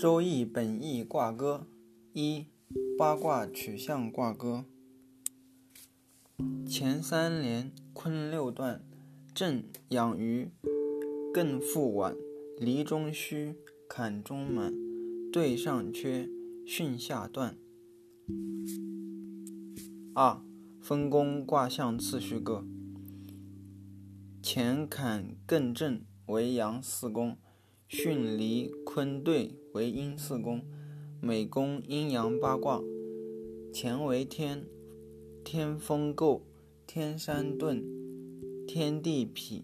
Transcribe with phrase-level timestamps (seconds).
[0.00, 1.66] 周易本义卦歌
[2.14, 2.46] 一
[2.96, 4.64] 八卦取象卦歌。
[6.66, 8.82] 前三连坤六段，
[9.34, 10.48] 震养鱼，
[11.34, 12.16] 艮复晚，
[12.56, 14.72] 离中虚，坎中满，
[15.30, 16.30] 兑上缺，
[16.66, 17.58] 巽下断。
[20.14, 20.40] 二
[20.80, 22.64] 分工卦象次序歌。
[24.42, 27.36] 乾坎艮震为阳四宫。
[27.92, 30.62] 巽离坤兑为阴四宫，
[31.20, 32.82] 每宫阴阳八卦。
[33.72, 34.66] 乾为天，
[35.44, 36.40] 天风姤，
[36.88, 37.84] 天山遁，
[38.66, 39.62] 天地痞，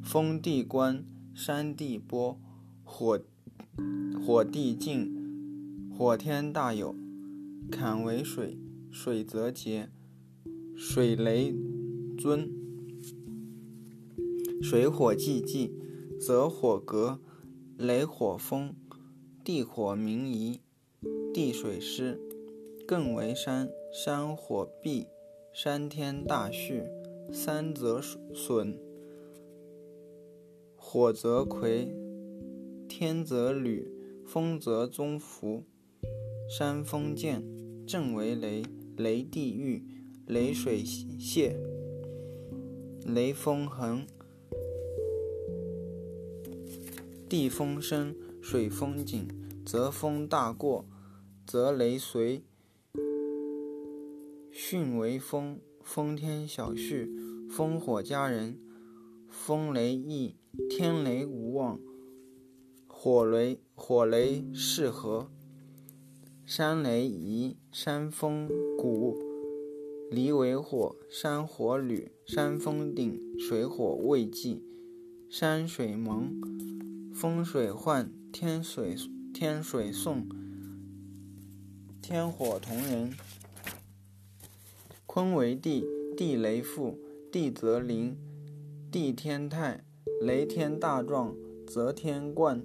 [0.00, 1.04] 风地观，
[1.34, 2.38] 山地波，
[2.84, 3.20] 火
[4.24, 6.94] 火地静，火天大有。
[7.68, 8.56] 坎为水，
[8.92, 9.88] 水则节，
[10.76, 11.52] 水雷
[12.16, 12.48] 尊。
[14.62, 15.72] 水火既济，
[16.26, 17.18] 则火革；
[17.76, 18.74] 雷火风，
[19.44, 20.58] 地火明夷，
[21.34, 22.18] 地水湿。
[22.88, 25.06] 艮为山，山火闭，
[25.52, 26.82] 山天大畜，
[27.30, 28.74] 三则损，
[30.74, 31.94] 火则魁，
[32.88, 33.86] 天则履，
[34.24, 35.64] 风则宗福。
[36.48, 37.44] 山风见，
[37.86, 38.62] 震为雷，
[38.96, 39.84] 雷地狱，
[40.26, 41.54] 雷水泄，
[43.04, 44.06] 雷风横。
[47.36, 49.26] 地风生，水风紧，
[49.66, 50.86] 则风大过，
[51.44, 52.44] 则雷随。
[54.52, 57.08] 巽为风，风天小畜，
[57.50, 58.60] 风火家人，
[59.28, 60.36] 风雷易，
[60.70, 61.80] 天雷无妄，
[62.86, 65.28] 火雷火雷适合。
[66.44, 68.48] 山雷宜，山风
[68.78, 69.18] 谷，
[70.08, 74.62] 离为火，山火履，山风鼎，水火未济，
[75.28, 76.30] 山水蒙。
[77.14, 78.96] 风水患，天水
[79.32, 80.26] 天水送，
[82.02, 83.14] 天火同人。
[85.06, 85.84] 坤为地，
[86.16, 86.98] 地雷复，
[87.30, 88.16] 地则临，
[88.90, 89.84] 地天泰，
[90.20, 92.64] 雷天大壮，则天冠，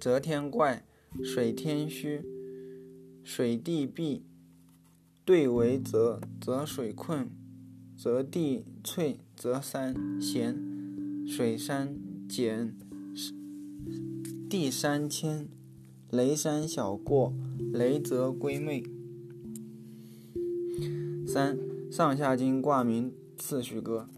[0.00, 0.86] 则天怪，
[1.22, 2.24] 水天虚，
[3.22, 4.24] 水地闭，
[5.26, 7.28] 兑为泽，则水困，
[7.94, 10.58] 则地脆，则山咸，
[11.28, 11.94] 水山
[12.26, 12.74] 减。
[14.48, 15.48] 地三千，
[16.10, 17.32] 雷山小过，
[17.72, 18.82] 雷泽归妹。
[21.26, 21.58] 三
[21.90, 24.08] 上下经卦名次序歌：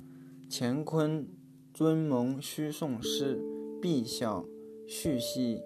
[0.50, 1.28] 乾坤
[1.72, 3.40] 尊蒙须颂诗，
[3.80, 4.44] 毕小
[4.88, 5.60] 续系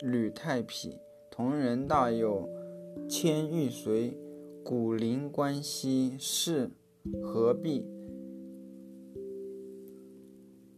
[0.00, 0.98] 履太匹，
[1.30, 2.48] 同人大有
[3.08, 4.16] 千玉随，
[4.64, 6.70] 古灵关西是
[7.22, 7.84] 何必？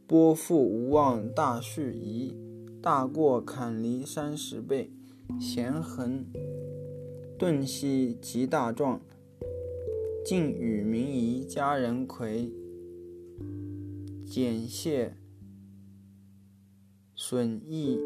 [0.07, 2.37] 波复无望大续夷。
[2.83, 4.91] 大过坎离三十倍，
[5.41, 6.27] 咸横
[7.39, 9.01] 顿息极大壮，
[10.23, 12.53] 晋与民夷家人魁，
[14.27, 15.17] 简谢
[17.15, 17.99] 损益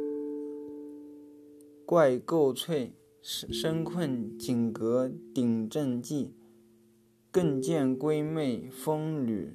[1.84, 6.28] 怪构脆，身困井阁顶正寂，
[7.32, 9.50] 更见归妹风履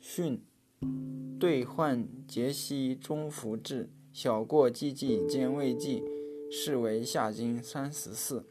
[0.00, 0.38] 巽，
[1.38, 3.90] 兑换节息中福至。
[4.12, 6.00] 小过积济兼未济，
[6.48, 8.44] 是为下经三十四。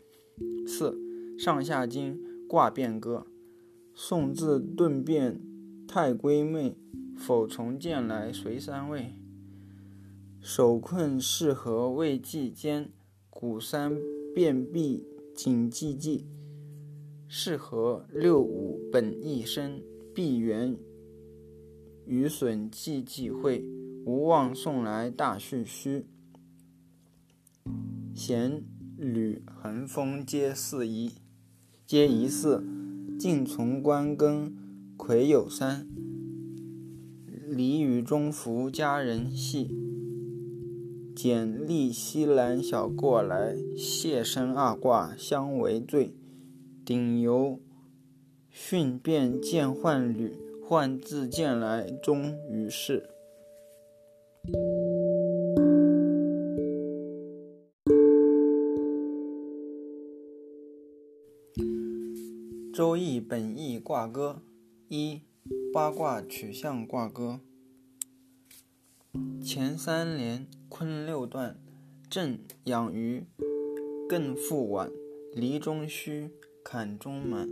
[0.68, 1.00] 四
[1.40, 2.20] 上下经
[2.50, 3.26] 卦变歌。
[3.96, 5.40] 宋字顿变
[5.88, 6.76] 太归妹，
[7.16, 9.14] 否从见来随三位。
[10.42, 12.92] 手困适合未济间，
[13.30, 13.98] 古三
[14.36, 16.26] 变闭谨记记。
[17.30, 19.82] 适合六五本一生，
[20.14, 20.76] 闭元
[22.06, 23.64] 余损寂寂会。
[24.06, 26.06] 无望送来大畜虚，
[28.14, 28.62] 弦
[28.98, 31.14] 履横风皆四夷，
[31.86, 32.62] 皆疑似。
[33.18, 34.52] 尽从官庚
[34.98, 35.88] 癸酉三，
[37.48, 39.74] 离与中孚家人系。
[41.16, 46.14] 简历西南小过来，谢身二卦相为最。
[46.84, 47.62] 顶由
[48.54, 50.34] 巽变见换旅，
[50.66, 53.10] 换自见来终于是。
[62.74, 64.42] 周易本义卦歌
[64.88, 65.22] 一
[65.74, 67.42] 八卦取象卦歌。
[69.44, 71.60] 前三连坤六段，
[72.10, 73.26] 震养鱼，
[74.10, 74.90] 艮复晚，
[75.34, 76.32] 离中虚，
[76.64, 77.50] 坎中满，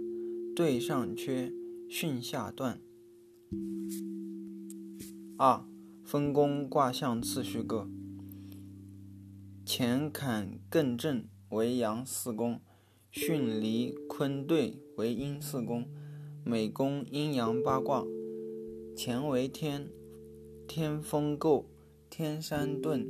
[0.56, 1.52] 兑上缺，
[1.90, 2.80] 巽下断。
[5.38, 5.66] 二
[6.04, 7.90] 分宫卦象次序各：
[9.66, 12.62] 乾坎艮震为阳四宫，
[13.12, 15.86] 巽离坤兑为阴四宫。
[16.44, 18.06] 每宫阴阳八卦。
[18.96, 19.90] 乾为天，
[20.68, 21.66] 天风姤，
[22.10, 23.08] 天山遁，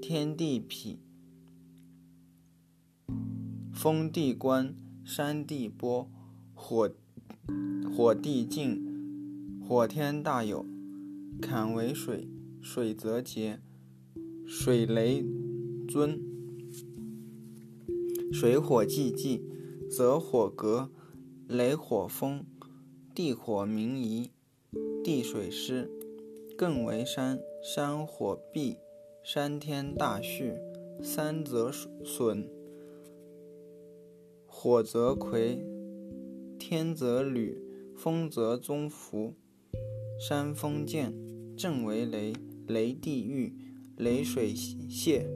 [0.00, 0.96] 天地痞，
[3.72, 4.74] 风地观，
[5.04, 6.08] 山地波，
[6.54, 6.90] 火
[7.94, 8.91] 火地静，
[9.74, 10.66] 火天大有。
[11.40, 12.28] 坎为水，
[12.60, 13.58] 水则节，
[14.46, 15.24] 水雷
[15.88, 16.20] 尊，
[18.30, 19.42] 水火既济，
[19.90, 20.90] 则火革，
[21.48, 22.44] 雷火风，
[23.14, 24.30] 地火明夷，
[25.02, 25.90] 地水湿。
[26.58, 28.76] 艮为山，山火闭，
[29.24, 30.52] 山天大畜，
[31.02, 31.70] 三则
[32.04, 32.46] 损，
[34.44, 35.64] 火则魁，
[36.58, 37.56] 天则履，
[37.96, 39.32] 风则宗福，
[40.24, 41.12] 山风见。
[41.56, 42.32] 震为雷，
[42.68, 43.52] 雷地狱，
[43.96, 45.28] 雷水泄，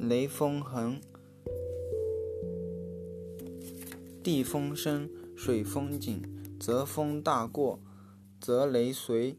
[0.00, 1.00] 雷风横，
[4.20, 6.20] 地风生，水风紧，
[6.58, 7.78] 则风大过，
[8.40, 9.36] 则雷随。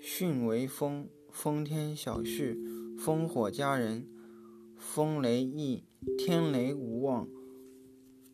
[0.00, 2.56] 巽为风，风天小畜，
[2.98, 4.08] 风火家人，
[4.74, 5.84] 风雷易，
[6.16, 7.28] 天雷无妄，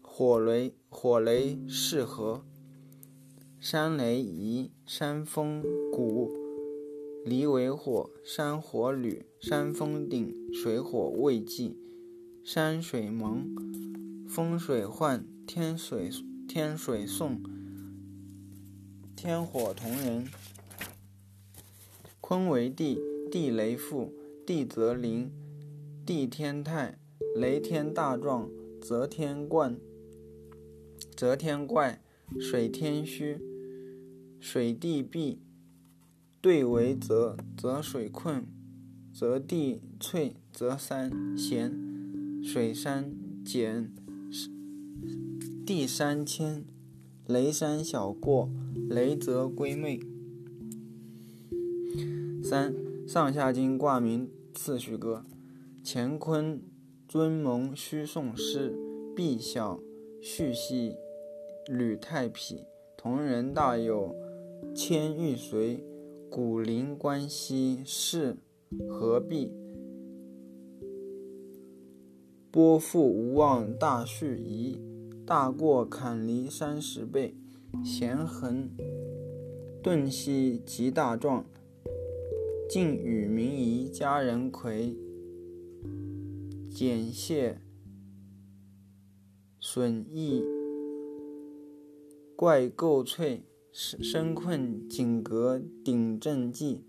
[0.01, 2.45] 火雷火雷适合。
[3.59, 6.31] 山雷移，山风谷，
[7.25, 11.77] 离为火，山火履，山风鼎，水火未济，
[12.45, 13.49] 山水蒙，
[14.29, 16.11] 风水患，天水
[16.47, 17.43] 天水送，
[19.17, 20.29] 天火同人。
[22.21, 23.01] 坤为地，
[23.31, 24.13] 地雷复，
[24.47, 25.31] 地则临，
[26.05, 26.99] 地天泰，
[27.35, 28.51] 雷天大壮，
[28.83, 29.79] 则天冠，
[31.17, 32.03] 则天怪。
[32.41, 33.41] 水天虚，
[34.41, 35.39] 水地闭，
[36.41, 38.45] 兑为泽，则水困，
[39.15, 41.73] 则地脆，则山咸，
[42.43, 43.15] 水山
[43.45, 43.93] 减，
[45.65, 46.65] 地山迁，
[47.27, 48.51] 雷山小过，
[48.91, 50.01] 雷泽归妹。
[52.43, 52.75] 三
[53.07, 55.25] 上下经卦名次序歌：
[55.85, 56.61] 乾坤
[57.09, 58.77] 尊蒙须颂诗，
[59.15, 59.81] 必小
[60.21, 60.97] 续细。
[61.69, 62.65] 吕太匹，
[62.97, 64.15] 同人大有，
[64.73, 65.85] 千玉随，
[66.31, 68.37] 古灵关西是
[68.89, 69.53] 何必？
[72.53, 74.79] 波复无望大续夷，
[75.27, 77.35] 大过坎离三十倍，
[77.85, 78.71] 咸横
[79.83, 81.45] 顿兮极大壮，
[82.71, 84.97] 晋与民夷家人魁，
[86.71, 87.61] 简谢
[89.59, 90.56] 损益。
[92.37, 96.81] 怪构翠，身困井阁鼎震寂，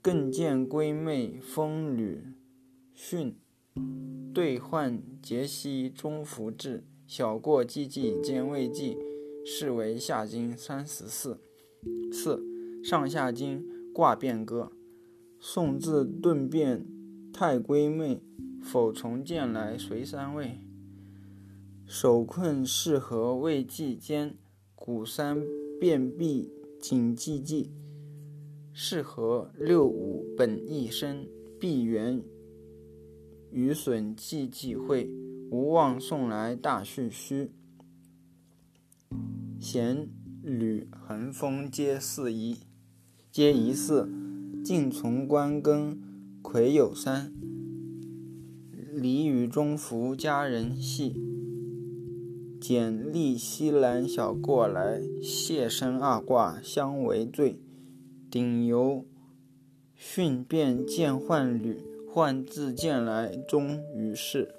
[0.00, 2.32] 更见闺妹风履
[2.96, 3.34] 巽，
[4.32, 8.96] 兑换节息中孚至，小过既济兼未济，
[9.44, 11.38] 是为下经三十四。
[12.10, 12.42] 四
[12.82, 13.62] 上下经
[13.92, 14.72] 卦变歌，
[15.38, 16.86] 宋字顿变
[17.30, 18.22] 太闺妹，
[18.62, 20.62] 否从剑来随三位，
[21.84, 24.34] 手困是合未济间。
[24.86, 25.42] 古三
[25.80, 26.48] 变毕
[26.80, 27.72] 谨记记，
[28.72, 31.26] 是合六五本一生，
[31.58, 32.22] 必元
[33.50, 35.10] 余损既忌讳，
[35.50, 37.50] 无望送来大序虚。
[39.58, 40.08] 闲
[40.44, 42.58] 履横风皆四夷，
[43.32, 44.08] 皆疑似。
[44.62, 45.96] 晋从官庚
[46.42, 47.32] 癸酉三，
[48.92, 51.25] 离与中孚家人系。
[52.68, 57.60] 简历西兰小过来，谢生二卦相为最。
[58.28, 59.04] 顶由
[59.94, 61.80] 训变见换履，
[62.10, 64.52] 换自见来终于是。